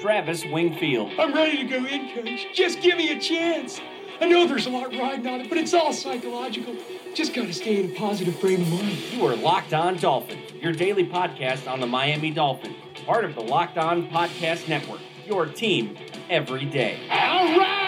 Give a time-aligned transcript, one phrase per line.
[0.00, 1.12] Travis Wingfield.
[1.18, 2.46] I'm ready to go in, coach.
[2.54, 3.80] Just give me a chance.
[4.20, 6.74] I know there's a lot riding on it, but it's all psychological.
[7.14, 8.98] Just gotta stay in a positive frame of mind.
[9.12, 12.74] You are Locked On Dolphin, your daily podcast on the Miami Dolphin,
[13.06, 15.96] part of the Locked On Podcast Network, your team
[16.30, 16.98] every day.
[17.10, 17.79] All right,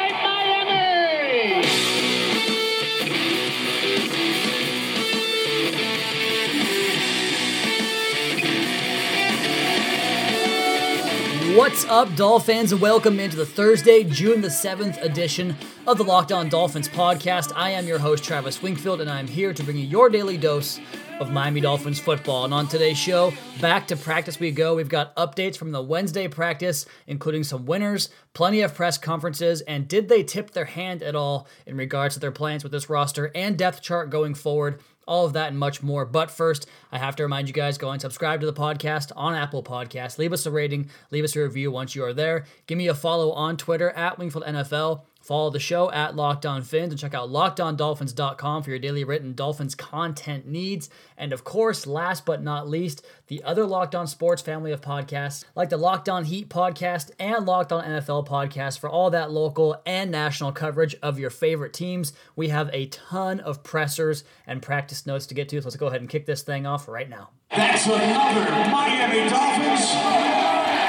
[11.57, 12.75] What's up, Dolphins?
[12.75, 15.55] Welcome into the Thursday, June the 7th edition
[15.87, 17.53] of the Locked On Dolphins podcast.
[17.55, 20.81] I am your host, Travis Wingfield, and I'm here to bring you your daily dose
[21.21, 22.47] of Miami Dolphins football.
[22.47, 24.77] And on today's show, back to practice we go.
[24.77, 29.87] We've got updates from the Wednesday practice, including some winners, plenty of press conferences, and
[29.87, 33.31] did they tip their hand at all in regards to their plans with this roster
[33.35, 34.81] and depth chart going forward?
[35.07, 36.05] All of that and much more.
[36.05, 39.35] But first, I have to remind you guys go and subscribe to the podcast on
[39.35, 40.19] Apple Podcasts.
[40.19, 42.45] Leave us a rating, leave us a review once you are there.
[42.67, 45.03] Give me a follow on Twitter at Wingfield NFL.
[45.23, 49.35] Follow the show at Locked On Fins and check out lockedondolphins.com for your daily written
[49.35, 50.91] Dolphins content needs.
[51.17, 55.45] And of course, last but not least, the other Locked On Sports family of podcasts,
[55.55, 59.81] like the Locked On Heat podcast and Locked On NFL podcast for all that local
[59.87, 62.13] and national coverage of your favorite teams.
[62.35, 65.87] We have a ton of pressers and practice notes to get to, so let's go
[65.87, 67.31] ahead and kick this thing off right now.
[67.51, 69.52] That's another Miami Dolphins.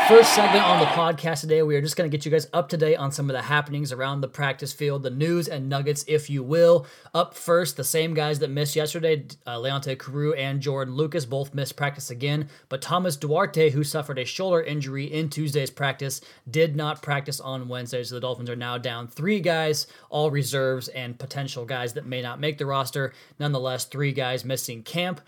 [0.07, 2.67] First segment on the podcast today, we are just going to get you guys up
[2.69, 6.03] to date on some of the happenings around the practice field, the news and nuggets,
[6.09, 6.85] if you will.
[7.13, 11.53] Up first, the same guys that missed yesterday, uh, Leonte Carroo and Jordan Lucas, both
[11.53, 12.49] missed practice again.
[12.67, 16.19] But Thomas Duarte, who suffered a shoulder injury in Tuesday's practice,
[16.51, 18.03] did not practice on Wednesday.
[18.03, 22.21] So the Dolphins are now down three guys, all reserves and potential guys that may
[22.21, 23.13] not make the roster.
[23.39, 25.21] Nonetheless, three guys missing camp.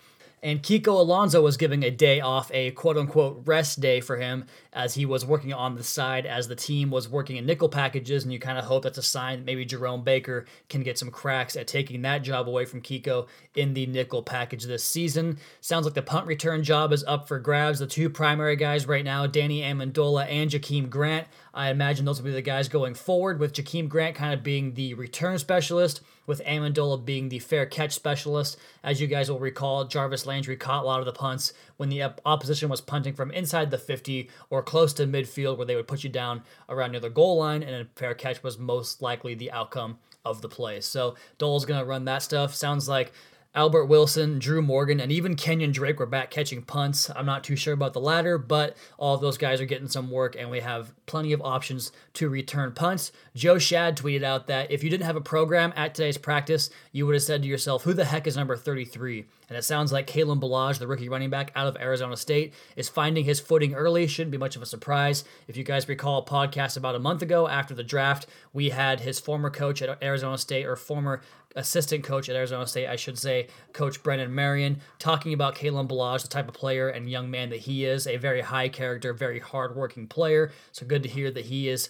[0.44, 4.46] And Kiko Alonso was giving a day off, a quote unquote rest day for him,
[4.72, 8.24] as he was working on the side as the team was working in nickel packages.
[8.24, 11.10] And you kind of hope that's a sign that maybe Jerome Baker can get some
[11.10, 15.40] cracks at taking that job away from Kiko in the nickel package this season.
[15.62, 17.80] Sounds like the punt return job is up for grabs.
[17.80, 21.28] The two primary guys right now, Danny Amendola and Jakeem Grant.
[21.54, 24.74] I imagine those will be the guys going forward, with Jakeem Grant kind of being
[24.74, 28.58] the return specialist, with Amendola being the fair catch specialist.
[28.84, 32.04] As you guys will recall, Jarvis Landry caught a lot of the punts when the
[32.26, 36.04] opposition was punting from inside the 50 or close to midfield, where they would put
[36.04, 39.52] you down around near the goal line, and a fair catch was most likely the
[39.52, 40.82] outcome of the play.
[40.82, 42.56] So Dole's going to run that stuff.
[42.56, 43.14] Sounds like
[43.56, 47.10] Albert Wilson, Drew Morgan, and even Kenyon Drake were back catching punts.
[47.16, 50.12] I'm not too sure about the latter, but all of those guys are getting some
[50.12, 53.14] work, and we have plenty of options to return punts.
[53.34, 57.06] Joe Schad tweeted out that if you didn't have a program at today's practice, you
[57.06, 59.26] would have said to yourself, Who the heck is number 33?
[59.50, 62.90] And it sounds like Kalen Ballage, the rookie running back out of Arizona State, is
[62.90, 64.08] finding his footing early.
[64.08, 65.24] Shouldn't be much of a surprise.
[65.48, 69.02] If you guys recall a podcast about a month ago after the draft, we had
[69.02, 71.22] his former coach at Arizona State, or former
[71.56, 76.22] assistant coach at Arizona State, I should say, Coach Brennan Marion, talking about Kalen Ballage,
[76.22, 79.40] the type of player and young man that he is, a very high character, very
[79.40, 80.52] hardworking player.
[80.74, 81.90] So good to hear that he is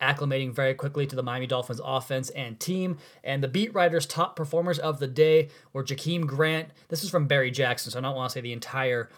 [0.00, 2.98] acclimating very quickly to the Miami Dolphins offense and team.
[3.24, 6.68] And the beat writers' top performers of the day were Jakeem Grant.
[6.88, 9.10] This is from Barry Jackson, so I don't want to say the entire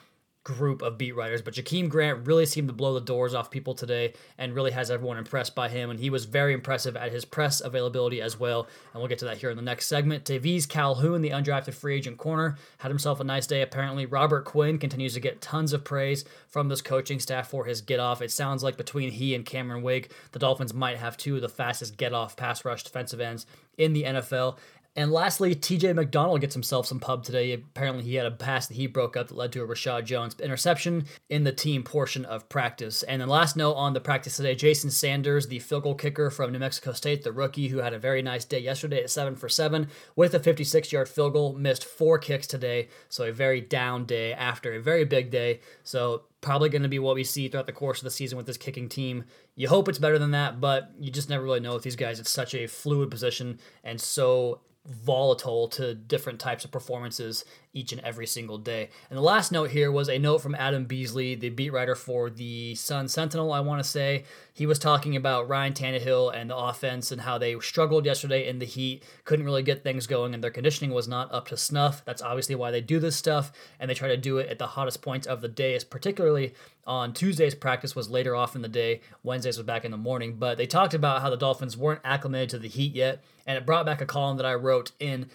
[0.43, 3.75] group of beat writers, but Jakeem Grant really seemed to blow the doors off people
[3.75, 5.91] today and really has everyone impressed by him.
[5.91, 8.67] And he was very impressive at his press availability as well.
[8.93, 10.25] And we'll get to that here in the next segment.
[10.25, 14.07] Taveze Calhoun, the undrafted free agent corner, had himself a nice day apparently.
[14.07, 18.01] Robert Quinn continues to get tons of praise from this coaching staff for his get
[18.01, 18.23] off.
[18.23, 21.49] It sounds like between he and Cameron Wake, the Dolphins might have two of the
[21.49, 23.45] fastest get off pass rush defensive ends
[23.77, 24.59] in the NFL.
[24.97, 27.53] And lastly, TJ McDonald gets himself some pub today.
[27.53, 30.35] Apparently, he had a pass that he broke up that led to a Reshad Jones
[30.41, 33.05] interception in the team portion of practice.
[33.05, 36.51] And then last note on the practice today, Jason Sanders, the field goal kicker from
[36.51, 39.49] New Mexico State, the rookie who had a very nice day yesterday at 7 for
[39.49, 39.87] 7
[40.17, 42.89] with a 56 yard field goal, missed four kicks today.
[43.09, 45.61] So a very down day after a very big day.
[45.85, 48.47] So probably going to be what we see throughout the course of the season with
[48.47, 49.25] this kicking team.
[49.55, 52.19] You hope it's better than that, but you just never really know with these guys.
[52.19, 58.01] It's such a fluid position and so volatile to different types of performances each and
[58.03, 58.91] every single day.
[59.09, 62.29] And the last note here was a note from Adam Beasley, the beat writer for
[62.29, 64.25] the Sun Sentinel, I want to say.
[64.53, 68.59] He was talking about Ryan Tannehill and the offense and how they struggled yesterday in
[68.59, 72.05] the heat, couldn't really get things going, and their conditioning was not up to snuff.
[72.05, 74.67] That's obviously why they do this stuff, and they try to do it at the
[74.67, 76.55] hottest points of the day, particularly
[76.87, 80.37] on Tuesday's practice was later off in the day, Wednesday's was back in the morning.
[80.39, 83.65] But they talked about how the Dolphins weren't acclimated to the heat yet, and it
[83.65, 85.31] brought back a column that I wrote in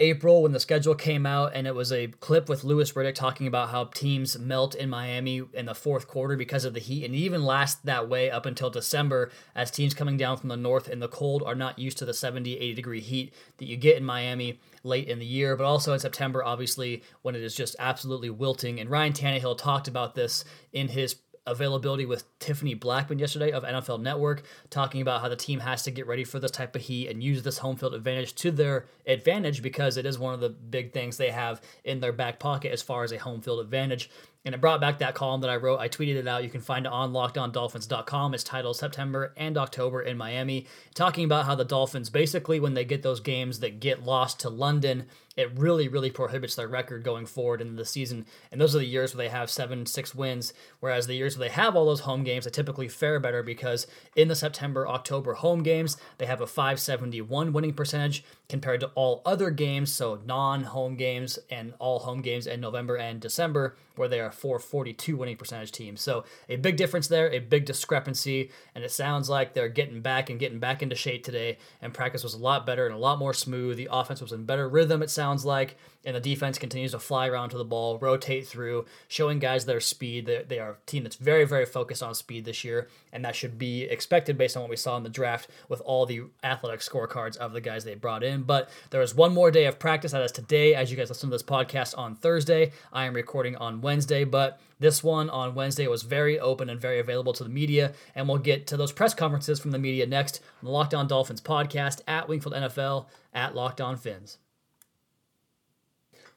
[0.00, 3.46] April when the schedule came out, and it was a clip with Louis Riddick talking
[3.46, 7.14] about how teams melt in Miami in the fourth quarter because of the heat, and
[7.14, 11.00] even last that way up until December as teams coming down from the north in
[11.00, 14.04] the cold are not used to the 70, 80 degree heat that you get in
[14.04, 18.30] Miami late in the year, but also in September, obviously, when it is just absolutely
[18.30, 18.78] wilting.
[18.78, 21.16] And Ryan Tannehill talked about this in his
[21.50, 25.90] availability with Tiffany Blackmon yesterday of NFL Network, talking about how the team has to
[25.90, 28.86] get ready for this type of heat and use this home field advantage to their
[29.06, 32.72] advantage because it is one of the big things they have in their back pocket
[32.72, 34.10] as far as a home field advantage.
[34.48, 35.78] And it brought back that column that I wrote.
[35.78, 36.42] I tweeted it out.
[36.42, 38.32] You can find it on lockedondolphins.com.
[38.32, 40.64] It's titled September and October in Miami,
[40.94, 44.48] talking about how the Dolphins basically, when they get those games that get lost to
[44.48, 45.04] London,
[45.38, 48.26] it really, really prohibits their record going forward into the season.
[48.50, 50.52] And those are the years where they have seven, six wins.
[50.80, 53.86] Whereas the years where they have all those home games, they typically fare better because
[54.16, 59.22] in the September, October home games, they have a 571 winning percentage compared to all
[59.24, 64.08] other games, so non home games and all home games in November and December, where
[64.08, 65.96] they are 442 winning percentage team.
[65.96, 68.50] So a big difference there, a big discrepancy.
[68.74, 71.58] And it sounds like they're getting back and getting back into shape today.
[71.82, 73.76] And practice was a lot better and a lot more smooth.
[73.76, 75.76] The offense was in better rhythm, it sounds like,
[76.08, 79.78] and the defense continues to fly around to the ball, rotate through, showing guys their
[79.78, 80.24] speed.
[80.24, 83.36] They, they are a team that's very, very focused on speed this year, and that
[83.36, 86.80] should be expected based on what we saw in the draft with all the athletic
[86.80, 88.44] scorecards of the guys they brought in.
[88.44, 90.12] But there is one more day of practice.
[90.12, 92.72] That is today, as you guys listen to this podcast on Thursday.
[92.90, 97.00] I am recording on Wednesday, but this one on Wednesday was very open and very
[97.00, 100.40] available to the media, and we'll get to those press conferences from the media next
[100.62, 104.38] on the Locked On Dolphins podcast at Wingfield NFL at Locked On Fins.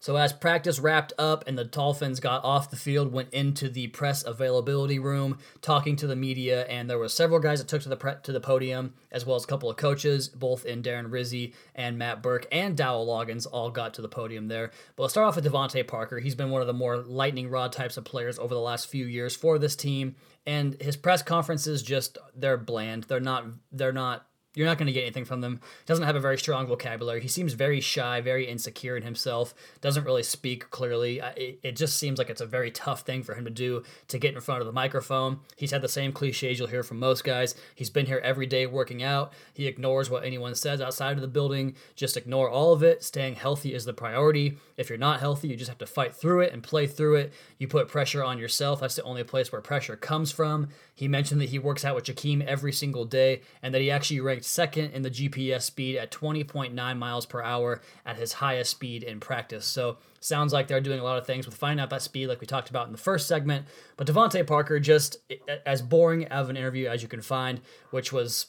[0.01, 3.85] So as practice wrapped up and the Dolphins got off the field, went into the
[3.89, 7.89] press availability room, talking to the media, and there were several guys that took to
[7.89, 11.11] the pre- to the podium, as well as a couple of coaches, both in Darren
[11.11, 14.71] Rizzi and Matt Burke and Dowell Loggins, all got to the podium there.
[14.95, 16.17] But let's start off with DeVante Parker.
[16.17, 19.05] He's been one of the more lightning rod types of players over the last few
[19.05, 20.15] years for this team,
[20.47, 23.03] and his press conferences just they're bland.
[23.03, 25.61] They're not they're not you're not going to get anything from them.
[25.85, 27.21] Doesn't have a very strong vocabulary.
[27.21, 29.53] He seems very shy, very insecure in himself.
[29.79, 31.19] Doesn't really speak clearly.
[31.37, 34.17] It, it, just seems like it's a very tough thing for him to do to
[34.17, 35.39] get in front of the microphone.
[35.55, 37.55] He's had the same cliches you'll hear from most guys.
[37.75, 39.31] He's been here every day working out.
[39.53, 41.75] He ignores what anyone says outside of the building.
[41.95, 43.03] Just ignore all of it.
[43.03, 44.57] Staying healthy is the priority.
[44.75, 47.33] If you're not healthy, you just have to fight through it and play through it.
[47.57, 48.81] You put pressure on yourself.
[48.81, 50.67] That's the only place where pressure comes from.
[50.93, 54.19] He mentioned that he works out with Jakeem every single day and that he actually
[54.41, 59.03] ranked second in the GPS speed at 20.9 miles per hour at his highest speed
[59.03, 59.65] in practice.
[59.65, 62.41] So sounds like they're doing a lot of things with finding out that speed, like
[62.41, 63.67] we talked about in the first segment.
[63.97, 65.17] But DeVante Parker, just
[65.65, 67.61] as boring of an interview as you can find,
[67.91, 68.47] which was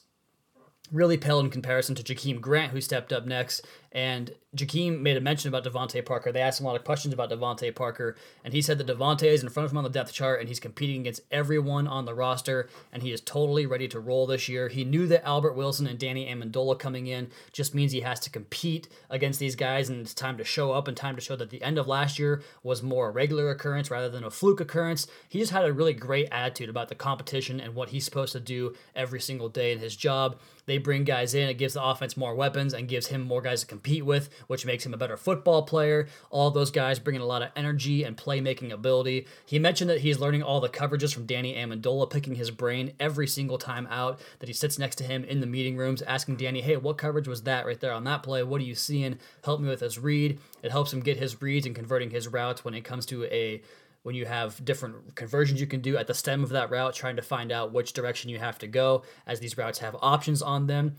[0.93, 5.21] really pale in comparison to Jakeem Grant, who stepped up next and Jakeem made a
[5.21, 6.33] mention about DeVante Parker.
[6.33, 9.25] They asked him a lot of questions about DeVante Parker, and he said that DeVante
[9.25, 12.05] is in front of him on the depth chart, and he's competing against everyone on
[12.05, 14.69] the roster, and he is totally ready to roll this year.
[14.69, 18.31] He knew that Albert Wilson and Danny Amendola coming in just means he has to
[18.31, 21.51] compete against these guys, and it's time to show up and time to show that
[21.51, 25.07] the end of last year was more a regular occurrence rather than a fluke occurrence.
[25.29, 28.41] He just had a really great attitude about the competition and what he's supposed to
[28.41, 30.39] do every single day in his job.
[30.67, 33.63] They bring guys in, it gives the offense more weapons and gives him more guys
[33.63, 36.07] to compete with, which makes him a better football player.
[36.31, 39.27] All those guys bringing a lot of energy and playmaking ability.
[39.45, 43.27] He mentioned that he's learning all the coverages from Danny Amendola, picking his brain every
[43.27, 46.61] single time out, that he sits next to him in the meeting rooms, asking Danny,
[46.61, 48.43] hey, what coverage was that right there on that play?
[48.43, 49.19] What are you seeing?
[49.45, 50.39] Help me with his read.
[50.63, 53.63] It helps him get his reads and converting his routes when it comes to a
[54.03, 57.17] when you have different conversions you can do at the stem of that route, trying
[57.17, 60.67] to find out which direction you have to go, as these routes have options on
[60.67, 60.97] them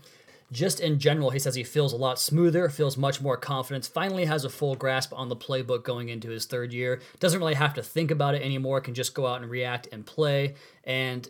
[0.52, 4.24] just in general, he says he feels a lot smoother, feels much more confidence, finally
[4.24, 7.00] has a full grasp on the playbook going into his third year.
[7.18, 10.06] Doesn't really have to think about it anymore, can just go out and react and
[10.06, 10.54] play.
[10.84, 11.28] And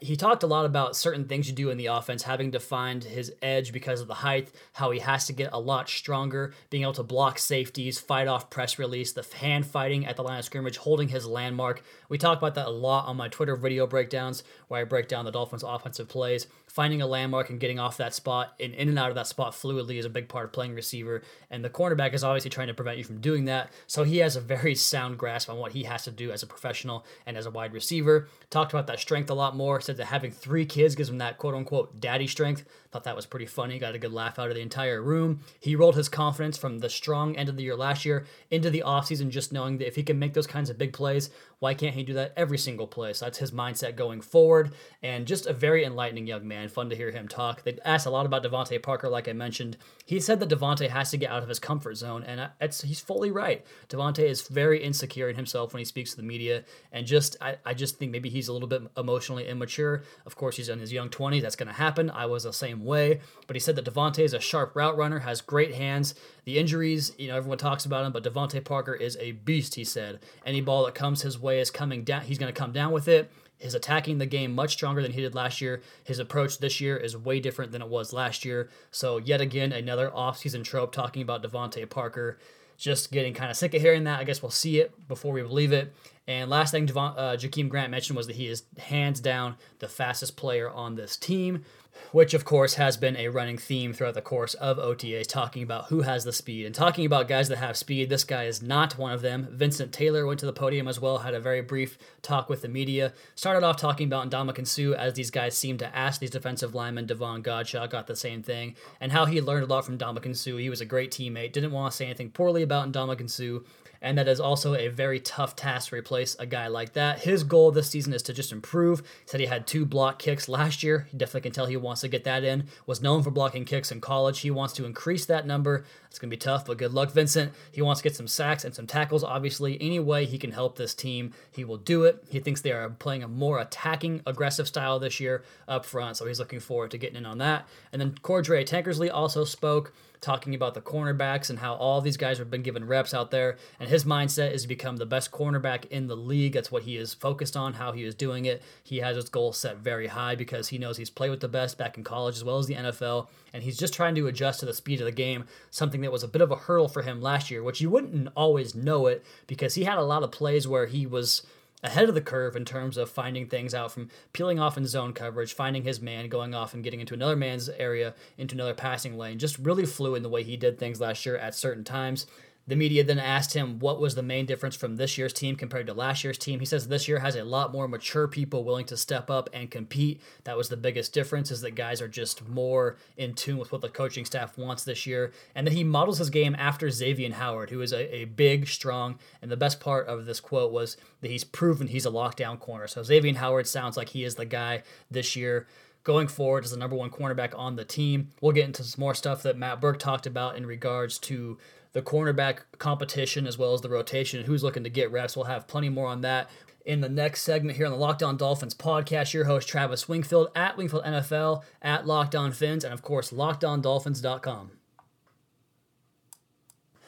[0.00, 3.04] he talked a lot about certain things you do in the offense, having to find
[3.04, 6.82] his edge because of the height, how he has to get a lot stronger, being
[6.82, 10.44] able to block safeties, fight off press release, the hand fighting at the line of
[10.44, 11.84] scrimmage, holding his landmark.
[12.08, 15.24] We talk about that a lot on my Twitter video breakdowns, where I break down
[15.24, 16.48] the Dolphins' offensive plays.
[16.70, 19.54] Finding a landmark and getting off that spot and in and out of that spot
[19.54, 21.20] fluidly is a big part of playing receiver.
[21.50, 23.72] And the cornerback is obviously trying to prevent you from doing that.
[23.88, 26.46] So he has a very sound grasp on what he has to do as a
[26.46, 28.28] professional and as a wide receiver.
[28.50, 29.80] Talked about that strength a lot more.
[29.80, 32.64] Said that having three kids gives him that quote unquote daddy strength.
[32.92, 33.80] Thought that was pretty funny.
[33.80, 35.40] Got a good laugh out of the entire room.
[35.58, 38.84] He rolled his confidence from the strong end of the year last year into the
[38.86, 41.94] offseason, just knowing that if he can make those kinds of big plays, why can't
[41.94, 43.12] he do that every single play?
[43.12, 44.72] So that's his mindset going forward.
[45.02, 46.59] And just a very enlightening young man.
[46.68, 47.62] Fun to hear him talk.
[47.62, 49.76] They asked a lot about DeVante Parker, like I mentioned.
[50.04, 53.30] He said that DeVante has to get out of his comfort zone, and he's fully
[53.30, 53.64] right.
[53.88, 57.56] DeVante is very insecure in himself when he speaks to the media, and just I,
[57.64, 60.02] I just think maybe he's a little bit emotionally immature.
[60.26, 61.42] Of course, he's in his young 20s.
[61.42, 62.10] That's going to happen.
[62.10, 63.20] I was the same way.
[63.46, 66.14] But he said that DeVante is a sharp route runner, has great hands.
[66.44, 69.84] The injuries, you know, everyone talks about him, but DeVante Parker is a beast, he
[69.84, 70.20] said.
[70.44, 72.22] Any ball that comes his way is coming down.
[72.22, 73.30] He's going to come down with it.
[73.60, 75.82] His attacking the game much stronger than he did last year.
[76.02, 78.68] His approach this year is way different than it was last year.
[78.90, 82.38] So, yet again, another offseason trope talking about DeVante Parker.
[82.78, 84.18] Just getting kind of sick of hearing that.
[84.18, 85.94] I guess we'll see it before we believe it.
[86.26, 89.88] And last thing Devon, uh, Jakeem Grant mentioned was that he is hands down the
[89.88, 91.64] fastest player on this team
[92.12, 95.86] which of course has been a running theme throughout the course of OTAs, talking about
[95.86, 98.08] who has the speed and talking about guys that have speed.
[98.08, 99.48] This guy is not one of them.
[99.50, 102.68] Vincent Taylor went to the podium as well, had a very brief talk with the
[102.68, 103.12] media.
[103.34, 107.06] Started off talking about Ndamukong Suh as these guys seemed to ask these defensive linemen.
[107.06, 110.56] Davon Godchaux got the same thing, and how he learned a lot from Ndamukong Suh.
[110.56, 111.52] He was a great teammate.
[111.52, 113.60] Didn't want to say anything poorly about Ndamukong Suh
[114.02, 117.20] and that is also a very tough task to replace a guy like that.
[117.20, 119.00] His goal this season is to just improve.
[119.00, 121.06] He said he had two block kicks last year.
[121.10, 122.64] He definitely can tell he wants to get that in.
[122.86, 124.40] Was known for blocking kicks in college.
[124.40, 125.84] He wants to increase that number.
[126.06, 127.52] It's going to be tough, but good luck, Vincent.
[127.70, 129.80] He wants to get some sacks and some tackles, obviously.
[129.80, 132.24] Any way he can help this team, he will do it.
[132.28, 136.26] He thinks they are playing a more attacking, aggressive style this year up front, so
[136.26, 137.68] he's looking forward to getting in on that.
[137.92, 142.38] And then Cordray Tankersley also spoke talking about the cornerbacks and how all these guys
[142.38, 143.56] have been given reps out there.
[143.78, 146.52] And his mindset is to become the best cornerback in the league.
[146.52, 148.62] That's what he is focused on, how he is doing it.
[148.82, 151.78] He has his goal set very high because he knows he's played with the best
[151.78, 153.28] back in college as well as the NFL.
[153.52, 156.22] And he's just trying to adjust to the speed of the game, something that was
[156.22, 159.24] a bit of a hurdle for him last year, which you wouldn't always know it
[159.46, 161.42] because he had a lot of plays where he was
[161.82, 165.12] ahead of the curve in terms of finding things out from peeling off in zone
[165.12, 169.16] coverage, finding his man, going off and getting into another man's area, into another passing
[169.16, 169.38] lane.
[169.38, 172.26] Just really flew in the way he did things last year at certain times.
[172.66, 175.86] The media then asked him what was the main difference from this year's team compared
[175.88, 176.60] to last year's team.
[176.60, 179.70] He says this year has a lot more mature people willing to step up and
[179.70, 180.20] compete.
[180.44, 183.80] That was the biggest difference is that guys are just more in tune with what
[183.80, 185.32] the coaching staff wants this year.
[185.54, 189.18] And then he models his game after Xavier Howard, who is a, a big, strong,
[189.42, 192.86] and the best part of this quote was that he's proven he's a lockdown corner.
[192.86, 195.66] So Xavier Howard sounds like he is the guy this year
[196.02, 198.30] going forward as the number one cornerback on the team.
[198.40, 201.58] We'll get into some more stuff that Matt Burke talked about in regards to
[201.92, 205.36] the cornerback competition as well as the rotation who's looking to get reps.
[205.36, 206.50] We'll have plenty more on that
[206.84, 209.32] in the next segment here on the Locked On Dolphins podcast.
[209.32, 214.72] Your host, Travis Wingfield, at Wingfield NFL, at Locked On Fins, and of course, LockedOnDolphins.com.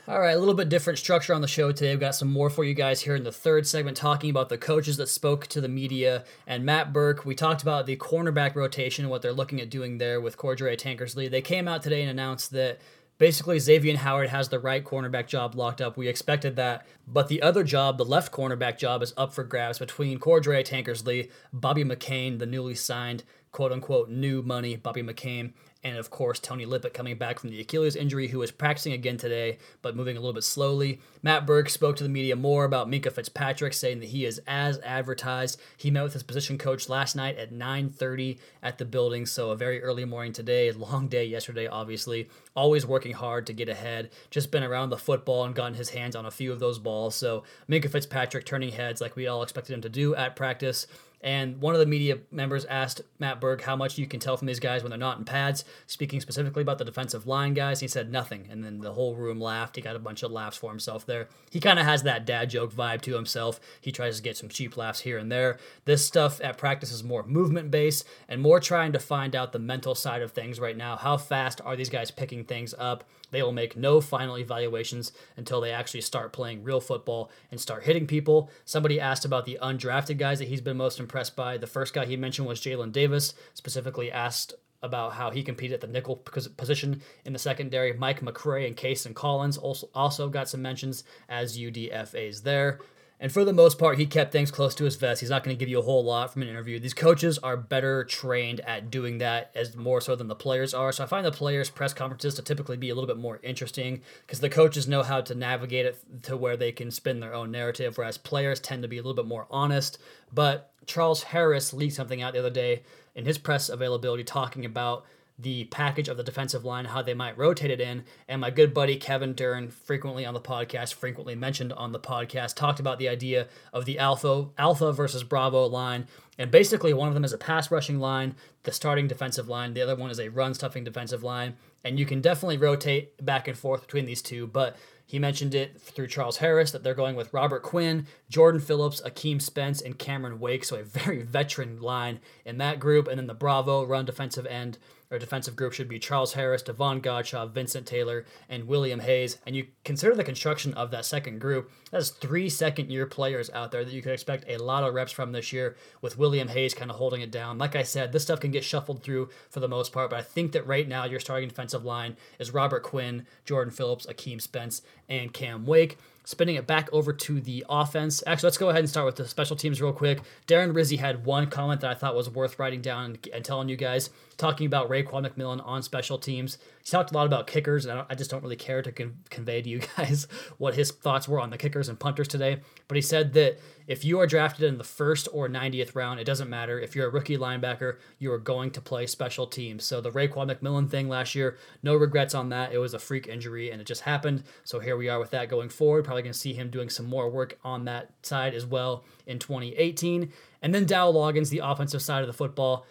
[0.08, 1.90] All right, a little bit different structure on the show today.
[1.90, 4.58] We've got some more for you guys here in the third segment, talking about the
[4.58, 7.24] coaches that spoke to the media and Matt Burke.
[7.24, 10.76] We talked about the cornerback rotation and what they're looking at doing there with Cordray
[10.76, 11.30] Tankersley.
[11.30, 12.80] They came out today and announced that
[13.22, 15.96] basically Xavier Howard has the right cornerback job locked up.
[15.96, 19.78] We expected that, but the other job, the left cornerback job, is up for grabs
[19.78, 25.52] between Cordray Tankersley, Bobby McCain, the newly signed quote unquote new money Bobby McCain,
[25.84, 29.16] and of course Tony Lippett coming back from the Achilles injury, who was practicing again
[29.16, 31.00] today, but moving a little bit slowly.
[31.22, 34.78] Matt Burke spoke to the media more about Minkah Fitzpatrick, saying that he is as
[34.80, 35.60] advertised.
[35.76, 39.56] He met with his position coach last night at 9:30 at the building, so a
[39.56, 42.28] very early morning today, long day yesterday, obviously.
[42.54, 44.10] Always working hard to get ahead.
[44.30, 47.14] Just been around the football and gotten his hands on a few of those balls.
[47.14, 50.86] So Minkah Fitzpatrick turning heads like we all expected him to do at practice.
[51.22, 54.46] And one of the media members asked Matt Burke how much you can tell from
[54.46, 57.80] these guys when they're not in pads, speaking specifically about the defensive line guys.
[57.80, 58.48] He said nothing.
[58.50, 59.76] And then the whole room laughed.
[59.76, 61.28] He got a bunch of laughs for himself there.
[61.50, 63.60] He kind of has that dad joke vibe to himself.
[63.80, 65.58] He tries to get some cheap laughs here and there.
[65.84, 69.58] This stuff at practice is more movement based and more trying to find out the
[69.58, 70.96] mental side of things right now.
[70.96, 73.04] How fast are these guys picking things up?
[73.32, 77.82] They will make no final evaluations until they actually start playing real football and start
[77.82, 78.48] hitting people.
[78.64, 81.58] Somebody asked about the undrafted guys that he's been most impressed by.
[81.58, 85.80] The first guy he mentioned was Jalen Davis, specifically asked about how he competed at
[85.80, 87.92] the nickel position in the secondary.
[87.92, 92.80] Mike McCray and Cayson Collins also, also got some mentions as UDFAs there.
[93.22, 95.20] And for the most part, he kept things close to his vest.
[95.20, 96.80] He's not going to give you a whole lot from an interview.
[96.80, 100.90] These coaches are better trained at doing that as more so than the players are.
[100.90, 104.02] So I find the players' press conferences to typically be a little bit more interesting
[104.26, 107.52] because the coaches know how to navigate it to where they can spin their own
[107.52, 109.98] narrative, whereas players tend to be a little bit more honest.
[110.34, 112.82] But Charles Harris leaked something out the other day
[113.14, 115.06] in his press availability talking about
[115.42, 118.04] the package of the defensive line, how they might rotate it in.
[118.28, 122.54] And my good buddy Kevin Dern, frequently on the podcast, frequently mentioned on the podcast,
[122.54, 126.06] talked about the idea of the alpha alpha versus bravo line.
[126.38, 129.74] And basically, one of them is a pass rushing line, the starting defensive line.
[129.74, 131.56] The other one is a run stuffing defensive line.
[131.84, 134.76] And you can definitely rotate back and forth between these two, but
[135.12, 139.42] he mentioned it through Charles Harris that they're going with Robert Quinn, Jordan Phillips, Akeem
[139.42, 140.64] Spence, and Cameron Wake.
[140.64, 143.08] So a very veteran line in that group.
[143.08, 144.78] And then the Bravo run defensive end
[145.12, 149.38] or defensive group should be Charles Harris, Davon Godchaux, Vincent Taylor, and William Hayes.
[149.46, 153.70] And you consider the construction of that second group, that's three second year players out
[153.70, 156.72] there that you could expect a lot of reps from this year, with William Hayes
[156.72, 157.58] kind of holding it down.
[157.58, 160.22] Like I said, this stuff can get shuffled through for the most part, but I
[160.22, 164.80] think that right now your starting defensive line is Robert Quinn, Jordan Phillips, Akeem Spence,
[165.08, 168.22] and Cam Wake spinning it back over to the offense.
[168.26, 170.20] Actually, let's go ahead and start with the special teams real quick.
[170.46, 173.68] Darren Rizzi had one comment that I thought was worth writing down and, and telling
[173.68, 176.58] you guys, talking about Raekwon McMillan on special teams.
[176.82, 179.18] He talked a lot about kickers, and I, I just don't really care to con-
[179.30, 180.26] convey to you guys
[180.58, 182.60] what his thoughts were on the kickers and punters today.
[182.88, 186.24] But he said that if you are drafted in the first or 90th round, it
[186.24, 186.78] doesn't matter.
[186.78, 189.84] If you're a rookie linebacker, you are going to play special teams.
[189.84, 192.72] So the Raekwon McMillan thing last year, no regrets on that.
[192.72, 194.44] It was a freak injury and it just happened.
[194.64, 196.04] So here we are with that going forward.
[196.04, 199.38] Probably going to see him doing some more work on that side as well in
[199.38, 200.32] 2018.
[200.62, 202.86] And then Dow Loggins, the offensive side of the football.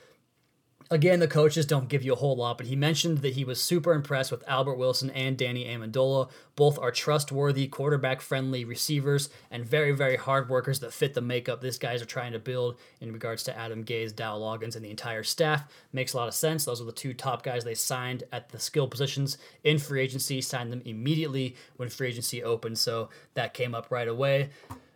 [0.92, 3.62] Again, the coaches don't give you a whole lot, but he mentioned that he was
[3.62, 6.30] super impressed with Albert Wilson and Danny Amendola.
[6.58, 11.62] Both are trustworthy, quarterback friendly receivers and very, very hard workers that fit the makeup
[11.62, 14.90] this guys are trying to build in regards to Adam Gase, Dow Loggins, and the
[14.90, 15.64] entire staff.
[15.94, 16.66] Makes a lot of sense.
[16.66, 20.42] Those are the two top guys they signed at the skill positions in free agency,
[20.42, 24.50] signed them immediately when free agency opened, so that came up right away.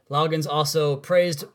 [0.09, 1.45] Loggins also praised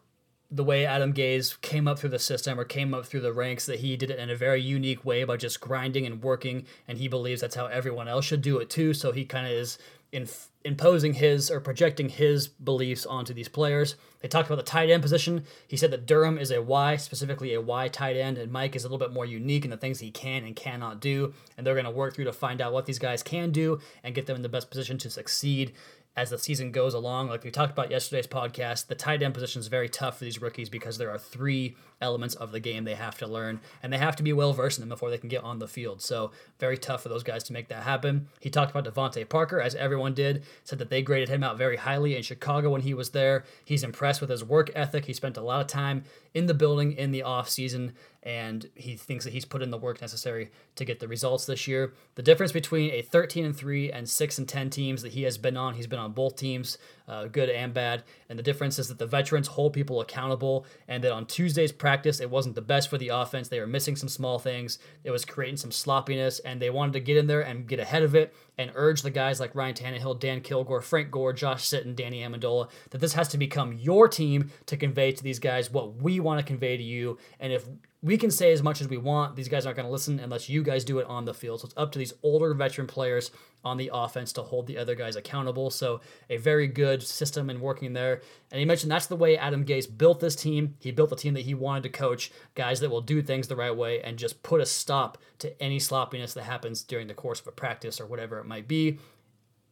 [0.50, 3.66] the way Adam Gase came up through the system or came up through the ranks
[3.66, 6.99] that he did it in a very unique way by just grinding and working and
[6.99, 8.92] he believes that's how everyone else should do it too.
[8.92, 9.78] So he kind of is
[10.11, 10.28] in,
[10.64, 13.95] imposing his or projecting his beliefs onto these players.
[14.21, 15.45] They talked about the tight end position.
[15.69, 18.85] He said that durham is a y specifically a y tight end and mike is
[18.85, 21.33] a little bit more unique in the things he can and cannot do.
[21.57, 24.16] And they're going to work through to find out what these guys can do and
[24.16, 25.73] get them in the best position to succeed
[26.17, 27.29] as the season goes along.
[27.29, 30.40] Like we talked about yesterday's podcast, the tight end position is very tough for these
[30.43, 33.99] rookies because there are three elements of the game they have to learn, and they
[33.99, 36.00] have to be well versed in them before they can get on the field.
[36.02, 38.29] So very tough for those guys to make that happen.
[38.40, 41.77] He talked about DeVante Parker, as everyone did, said that they graded him out very
[41.77, 43.44] highly in Chicago when he was there.
[43.64, 45.05] He's impressed with his work ethic.
[45.05, 48.96] He spent a lot of time in the building in the off season and he
[48.96, 51.94] thinks that he's put in the work necessary to get the results this year.
[52.16, 55.38] The difference between a 13 and 3 and 6 and 10 teams that he has
[55.38, 56.76] been on, he's been on both teams,
[57.09, 61.02] uh, good and bad, and the difference is that the veterans hold people accountable and
[61.02, 63.48] that on Tuesday's practice it wasn't the best for the offense.
[63.48, 64.78] They were missing some small things.
[65.02, 68.02] It was creating some sloppiness and they wanted to get in there and get ahead
[68.02, 71.96] of it and urge the guys like Ryan Tannehill, Dan Kilgore, Frank Gore, Josh Sitton,
[71.96, 75.96] Danny Amendola that this has to become your team to convey to these guys what
[75.96, 77.18] we want to convey to you.
[77.40, 77.64] And if
[78.02, 79.36] we can say as much as we want.
[79.36, 81.60] These guys aren't going to listen unless you guys do it on the field.
[81.60, 83.30] So it's up to these older veteran players
[83.62, 85.68] on the offense to hold the other guys accountable.
[85.68, 88.22] So a very good system and working there.
[88.50, 90.76] And he mentioned that's the way Adam Gase built this team.
[90.80, 93.56] He built the team that he wanted to coach, guys that will do things the
[93.56, 97.40] right way and just put a stop to any sloppiness that happens during the course
[97.40, 98.98] of a practice or whatever it might be.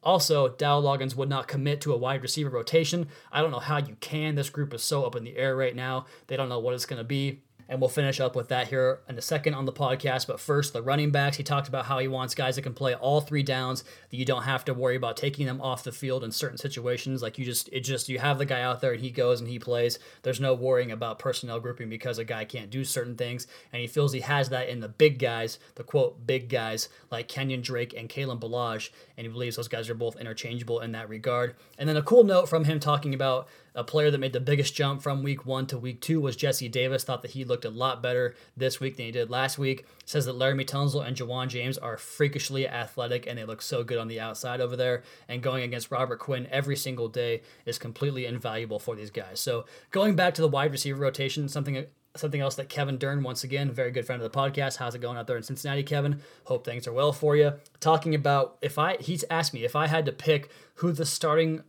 [0.03, 3.09] Also, Dow Loggins would not commit to a wide receiver rotation.
[3.33, 4.37] I don't know how you can.
[4.37, 6.07] This group is so up in the air right now.
[6.29, 9.01] They don't know what it's going to be and we'll finish up with that here
[9.09, 10.27] in a second on the podcast.
[10.27, 11.37] But first, the running backs.
[11.37, 14.25] He talked about how he wants guys that can play all three downs, that you
[14.25, 17.23] don't have to worry about taking them off the field in certain situations.
[17.23, 19.49] Like you just, it just, you have the guy out there and he goes and
[19.49, 19.99] he plays.
[20.23, 23.47] There's no worrying about personnel grouping because a guy can't do certain things.
[23.73, 27.29] And he feels he has that in the big guys, the quote, big guys like
[27.29, 28.91] Kenyon Drake and Kalen Ballage.
[29.17, 31.55] And he believes those guys are both interchangeable in that regard.
[31.77, 34.75] And then a cool note from him talking about a player that made the biggest
[34.75, 37.05] jump from week one to week two was Jesse Davis.
[37.05, 39.87] Thought that he looked a lot better this week than he did last week.
[40.05, 43.99] Says that Laremy Tunsil and Ja'Wuan James are freakishly athletic and they look so good
[43.99, 45.03] on the outside over there.
[45.29, 49.41] And going against Robert Quinn every single day is completely invaluable for these guys.
[49.41, 53.45] So going back to the wide receiver rotation, something something else that Kevin Dern, once
[53.45, 54.77] again, very good friend of the podcast.
[54.77, 56.21] How's it going out there in Cincinnati, Kevin?
[56.45, 57.55] Hope things are well for you.
[57.81, 61.63] Talking about if I, he's asked me if I had to pick who the starting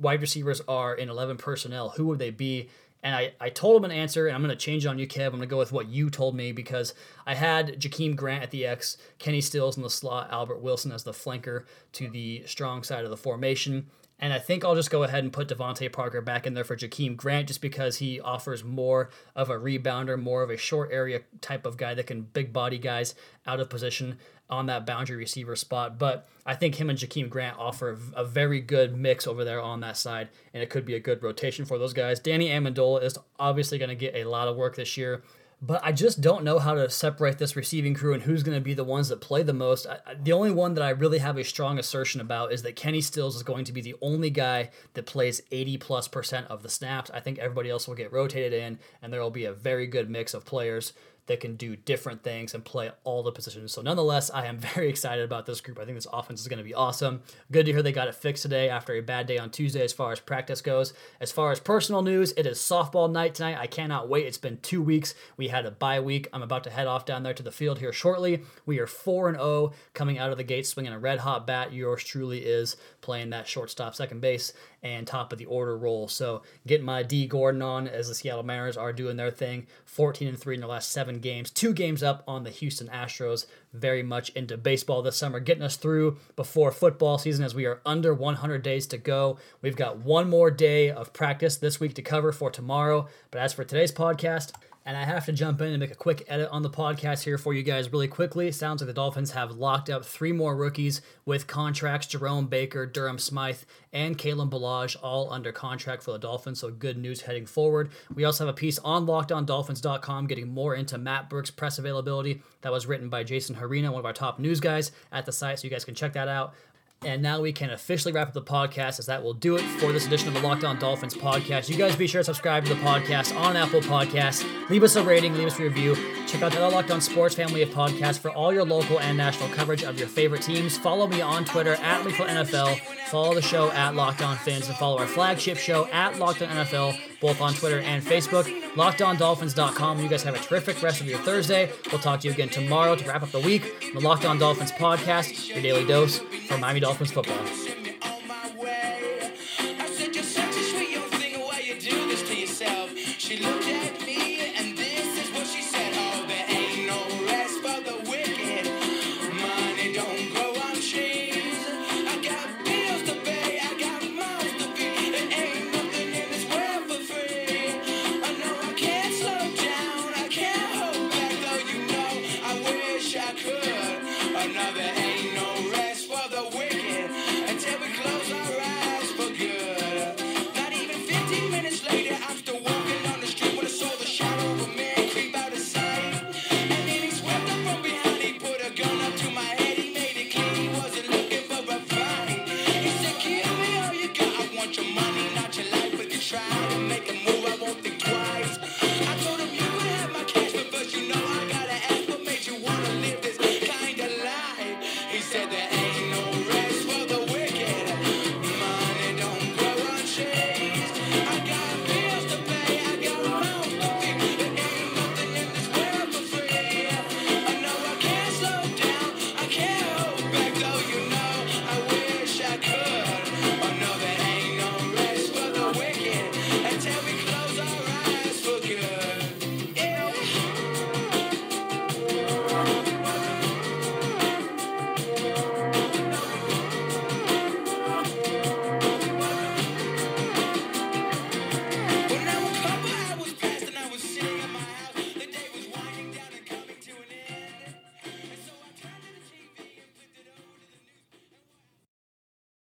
[0.00, 2.68] wide receivers are in 11 personnel, who would they be?
[3.02, 5.06] And I, I told him an answer, and I'm going to change it on you,
[5.06, 5.26] Kev.
[5.26, 6.92] I'm going to go with what you told me because
[7.26, 11.04] I had Jakeem Grant at the X, Kenny Stills in the slot, Albert Wilson as
[11.04, 13.86] the flanker to the strong side of the formation.
[14.20, 16.76] And I think I'll just go ahead and put DeVante Parker back in there for
[16.76, 21.22] Jakeem Grant just because he offers more of a rebounder, more of a short area
[21.40, 23.14] type of guy that can big body guys
[23.46, 24.18] out of position
[24.50, 25.98] on that boundary receiver spot.
[25.98, 29.80] But I think him and Jakeem Grant offer a very good mix over there on
[29.80, 32.20] that side, and it could be a good rotation for those guys.
[32.20, 35.22] Danny Amendola is obviously going to get a lot of work this year
[35.62, 38.64] but I just don't know how to separate this receiving crew and who's going to
[38.64, 39.86] be the ones that play the most.
[39.86, 43.02] I, the only one that I really have a strong assertion about is that Kenny
[43.02, 46.70] Stills is going to be the only guy that plays 80 plus percent of the
[46.70, 47.10] snaps.
[47.12, 50.08] I think everybody else will get rotated in, and there will be a very good
[50.08, 50.94] mix of players
[51.30, 53.72] that can do different things and play all the positions.
[53.72, 55.78] So, nonetheless, I am very excited about this group.
[55.78, 57.22] I think this offense is going to be awesome.
[57.52, 59.92] Good to hear they got it fixed today after a bad day on Tuesday as
[59.92, 60.92] far as practice goes.
[61.20, 63.58] As far as personal news, it is softball night tonight.
[63.60, 64.26] I cannot wait.
[64.26, 65.14] It's been two weeks.
[65.36, 66.26] We had a bye week.
[66.32, 68.42] I'm about to head off down there to the field here shortly.
[68.66, 71.72] We are 4 and 0 coming out of the gate swinging a red hot bat.
[71.72, 76.08] Yours truly is playing that shortstop, second base, and top of the order role.
[76.08, 79.68] So getting my Dee Gordon on as the Seattle Mariners are doing their thing.
[79.84, 83.46] 14 and 3 in the last seven games, two games up on the Houston Astros.
[83.72, 87.80] Very much into baseball this summer, getting us through before football season as we are
[87.86, 89.38] under 100 days to go.
[89.62, 93.08] We've got one more day of practice this week to cover for tomorrow.
[93.30, 94.52] But as for today's podcast,
[94.86, 97.36] and I have to jump in and make a quick edit on the podcast here
[97.36, 98.48] for you guys really quickly.
[98.48, 102.86] It sounds like the Dolphins have locked up three more rookies with contracts Jerome Baker,
[102.86, 103.58] Durham Smythe,
[103.92, 106.60] and Kalen Ballage all under contract for the Dolphins.
[106.60, 107.90] So good news heading forward.
[108.14, 112.42] We also have a piece on lockedondolphins.com getting more into Matt Burke's press availability.
[112.62, 115.58] That was written by Jason Harina, one of our top news guys at the site.
[115.58, 116.54] So you guys can check that out.
[117.02, 119.90] And now we can officially wrap up the podcast, as that will do it for
[119.90, 121.70] this edition of the Locked On Dolphins podcast.
[121.70, 124.44] You guys be sure to subscribe to the podcast on Apple Podcasts.
[124.68, 125.96] Leave us a rating, leave us a review.
[126.26, 129.16] Check out the other Locked On Sports family of podcasts for all your local and
[129.16, 130.76] national coverage of your favorite teams.
[130.76, 132.78] Follow me on Twitter at NFL.
[133.06, 136.48] Follow the show at Locked On Fins and follow our flagship show at Locked On
[136.48, 138.59] NFL, both on Twitter and Facebook.
[138.74, 140.00] LockedOnDolphins.com.
[140.00, 141.72] You guys have a terrific rest of your Thursday.
[141.90, 143.92] We'll talk to you again tomorrow to wrap up the week.
[143.92, 147.36] The Locked On Dolphins podcast, your daily dose for Miami Dolphins football.